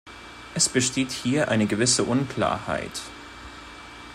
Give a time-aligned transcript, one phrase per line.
[0.55, 3.03] Es besteht hier eine gewisse Unklarheit.